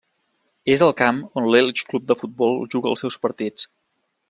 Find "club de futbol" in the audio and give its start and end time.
1.91-2.59